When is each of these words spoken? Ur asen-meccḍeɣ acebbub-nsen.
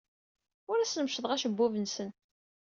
Ur 0.71 0.77
asen-meccḍeɣ 0.79 1.31
acebbub-nsen. 1.33 2.09